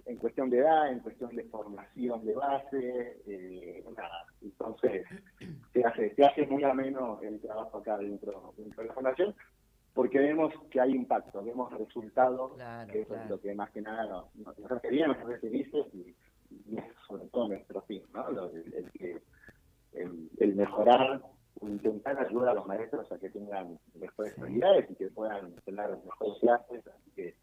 en 0.05 0.17
cuestión 0.17 0.51
de 0.51 0.59
edad, 0.59 0.93
en 0.93 1.01
cuestión 1.01 1.35
de 1.35 1.45
formación 1.45 2.25
de 2.25 2.35
base, 2.35 3.23
eh, 3.27 3.85
entonces 4.43 5.07
se 5.73 5.85
hace, 5.85 6.15
se 6.15 6.25
hace 6.25 6.47
muy 6.47 6.63
ameno 6.65 7.19
el 7.23 7.41
trabajo 7.41 7.79
acá 7.79 7.97
dentro, 7.97 8.53
de 8.57 8.85
la 8.85 8.93
fundación, 8.93 9.35
porque 9.95 10.19
vemos 10.19 10.53
que 10.71 10.81
hay 10.81 10.95
impacto, 10.95 11.43
vemos 11.43 11.73
resultados, 11.77 12.53
que 12.91 13.03
eso 13.03 13.17
es 13.17 13.29
lo 13.29 13.41
que 13.41 13.55
más 13.55 13.71
que 13.71 13.83
nada 13.83 14.07
nos, 14.07 14.35
nos 14.37 14.57
referíamos 14.71 15.19
a 15.19 15.25
veces 15.25 15.53
y, 15.93 16.15
y 16.51 16.77
es 16.77 16.85
sobre 17.07 17.27
todo 17.27 17.49
nuestro 17.49 17.81
fin, 17.83 18.03
¿no? 18.13 18.29
el, 18.29 18.91
el, 19.01 19.23
el, 19.93 20.31
el 20.39 20.55
mejorar 20.55 21.21
intentar 21.63 22.19
ayudar 22.19 22.51
a 22.51 22.55
los 22.55 22.67
maestros 22.67 23.11
a 23.13 23.19
que 23.19 23.29
tengan 23.31 23.79
mejores 23.95 24.39
habilidades 24.39 24.91
y 24.91 24.95
que 24.95 25.09
puedan 25.09 25.53
tener 25.65 25.91
mejores 26.05 26.39
clases, 26.41 26.87
así 26.87 27.11
que 27.15 27.35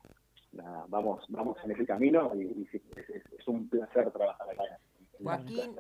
vamos 0.87 1.23
vamos 1.29 1.57
en 1.63 1.71
ese 1.71 1.85
camino 1.85 2.31
y, 2.35 2.67
es, 2.73 3.47
un 3.47 3.69
placer 3.69 4.11
trabajar 4.11 4.49
acá. 4.49 4.79
Joaquín, 5.21 5.75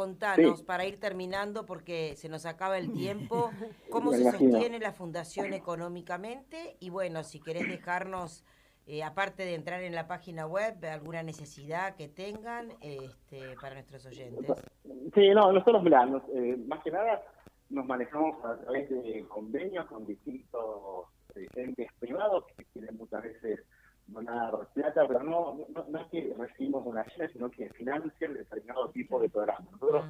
contanos, 0.00 0.62
para 0.62 0.86
ir 0.86 0.98
terminando, 0.98 1.66
porque 1.66 2.14
se 2.16 2.30
nos 2.30 2.46
acaba 2.46 2.78
el 2.78 2.90
tiempo, 2.90 3.50
cómo 3.90 4.12
se 4.12 4.30
sostiene 4.30 4.78
la 4.78 4.92
fundación 4.92 5.52
económicamente 5.52 6.76
y 6.80 6.88
bueno, 6.88 7.22
si 7.22 7.40
querés 7.40 7.68
dejarnos... 7.68 8.44
Eh, 8.86 9.04
aparte 9.04 9.44
de 9.44 9.54
entrar 9.54 9.82
en 9.82 9.94
la 9.94 10.08
página 10.08 10.48
web, 10.48 10.74
alguna 10.84 11.22
necesidad 11.22 11.94
que 11.94 12.08
tengan 12.08 12.72
este, 12.80 13.54
para 13.60 13.74
nuestros 13.74 14.04
oyentes. 14.04 14.50
Sí, 15.14 15.28
no, 15.28 15.52
nosotros, 15.52 15.84
mirá, 15.84 16.08
eh, 16.34 16.56
más 16.66 16.82
que 16.82 16.90
nada, 16.90 17.22
nos 17.68 17.86
manejamos 17.86 18.44
a 18.44 18.56
través 18.56 18.90
de 18.90 19.24
convenios 19.28 19.86
con 19.86 20.06
distintos 20.06 21.06
entes 21.54 21.88
privados 22.00 22.46
que 22.56 22.64
quieren 22.72 22.96
muchas 22.96 23.22
veces 23.22 23.60
donar 24.12 24.52
plata, 24.74 25.06
pero 25.06 25.22
no, 25.22 25.58
no, 25.88 25.98
es 26.00 26.06
que 26.08 26.34
recibimos 26.38 26.84
donaciones, 26.84 27.32
sino 27.32 27.50
que 27.50 27.68
financian 27.70 28.34
determinado 28.34 28.90
tipo 28.90 29.20
de 29.20 29.28
programas. 29.28 29.70
Nosotros 29.72 30.04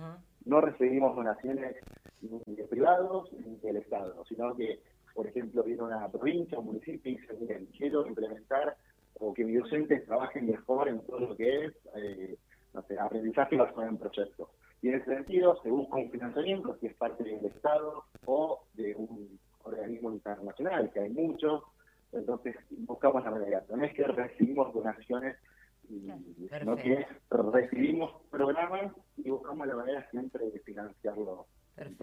no 0.45 0.61
recibimos 0.61 1.15
donaciones 1.17 1.77
ni 2.21 2.55
de 2.55 2.65
privados 2.65 3.33
ni 3.33 3.57
del 3.57 3.77
Estado, 3.77 4.25
sino 4.29 4.55
que, 4.57 4.81
por 5.15 5.27
ejemplo, 5.27 5.63
viene 5.63 5.83
una 5.83 6.09
provincia, 6.09 6.59
un 6.59 6.67
municipio 6.67 7.13
y 7.13 7.17
dice, 7.17 7.35
miren, 7.41 7.67
quiero 7.77 8.07
implementar 8.07 8.77
o 9.19 9.35
que 9.35 9.45
mis 9.45 9.61
docentes 9.61 10.05
trabajen 10.07 10.47
mejor 10.47 10.89
en 10.89 11.01
todo 11.01 11.21
lo 11.21 11.37
que 11.37 11.67
es 11.67 11.73
eh, 11.95 12.39
no 12.73 12.83
sé, 12.83 12.99
aprendizaje 12.99 13.57
basado 13.57 13.83
en 13.83 13.99
proyectos. 13.99 14.49
Y 14.83 14.89
en 14.89 14.95
ese 14.95 15.15
sentido 15.15 15.61
se 15.63 15.71
busca 15.71 15.97
un 15.97 16.11
financiamiento, 16.11 16.77
si 16.81 16.87
es 16.87 16.95
parte 16.95 17.25
del 17.25 17.45
Estado 17.45 18.05
o 18.25 18.65
de 18.75 18.95
un 18.95 19.39
organismo 19.63 20.13
internacional, 20.13 20.91
que 20.93 21.01
hay 21.01 21.11
muchos, 21.11 21.63
entonces 22.13 22.57
buscamos 22.71 23.25
la 23.25 23.31
manera. 23.31 23.65
No 23.69 23.85
es 23.85 23.95
que 23.95 24.05
recibimos 24.05 24.73
donaciones, 24.73 25.37
sino 25.89 26.77
que 26.77 27.07
recibimos 27.31 28.23
programas 28.31 28.93
y 29.17 29.31
buscamos 29.31 29.67
la 29.67 29.77
manera 29.77 30.09
siempre 30.11 30.51
de 30.51 30.61
financiarlo 30.61 31.47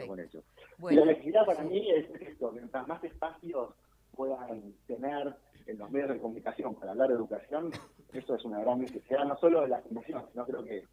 con 0.08 0.20
ellos. 0.20 0.44
y 0.90 0.96
la 0.96 1.06
necesidad 1.06 1.46
para 1.46 1.64
mí 1.64 1.90
es 1.92 2.10
esto, 2.22 2.52
mientras 2.52 2.88
más 2.88 3.04
espacios 3.04 3.76
puedan 4.16 4.74
tener 4.88 5.36
en 5.68 5.78
los 5.78 5.92
medios 5.92 6.10
de 6.10 6.20
comunicación 6.20 6.76
para 6.76 6.92
hablar 6.92 7.10
de 7.10 7.16
educación, 7.16 7.72
eso 8.14 8.36
es 8.36 8.46
una 8.46 8.60
gran 8.62 8.80
necesidad, 8.80 9.26
no 9.26 9.38
solo 9.38 9.62
de 9.62 9.68
la 9.68 9.82
fundación, 9.82 10.26
sino 10.32 10.46
creo 10.46 10.64
que 10.64 10.84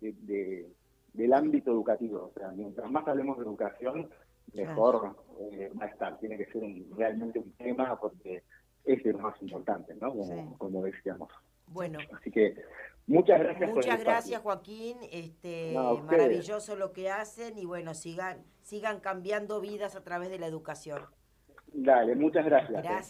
de 0.00 0.68
del 1.14 1.32
ámbito 1.32 1.70
educativo. 1.70 2.30
O 2.34 2.38
sea, 2.38 2.50
mientras 2.50 2.90
más 2.90 3.06
hablemos 3.08 3.38
de 3.38 3.44
educación, 3.44 4.10
mejor 4.52 5.16
eh, 5.40 5.72
va 5.80 5.86
a 5.86 5.88
estar. 5.88 6.18
Tiene 6.18 6.36
que 6.36 6.46
ser 6.46 6.62
realmente 6.96 7.38
un 7.38 7.52
tema 7.52 7.98
porque 7.98 8.42
es 8.84 9.04
lo 9.04 9.18
más 9.18 9.40
importante, 9.40 9.94
¿no? 10.00 10.12
Como, 10.58 10.84
decíamos. 10.84 11.30
Bueno. 11.68 11.98
Así 12.12 12.30
que 12.30 12.54
muchas 13.06 13.40
gracias. 13.40 13.70
Muchas 13.70 14.04
gracias, 14.04 14.42
Joaquín. 14.42 14.98
Este, 15.10 15.74
maravilloso 15.74 16.76
lo 16.76 16.92
que 16.92 17.10
hacen 17.10 17.58
y 17.58 17.64
bueno, 17.64 17.94
sigan, 17.94 18.44
sigan 18.62 19.00
cambiando 19.00 19.60
vidas 19.60 19.96
a 19.96 20.04
través 20.04 20.30
de 20.30 20.38
la 20.38 20.46
educación. 20.46 21.02
Dale, 21.72 22.14
muchas 22.14 22.44
gracias. 22.44 22.82
Gracias. 22.82 23.02